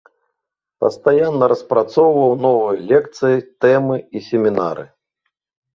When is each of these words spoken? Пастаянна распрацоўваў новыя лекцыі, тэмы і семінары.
Пастаянна 0.83 1.45
распрацоўваў 1.53 2.31
новыя 2.47 2.79
лекцыі, 2.93 3.37
тэмы 3.67 3.95
і 4.15 4.25
семінары. 4.31 4.83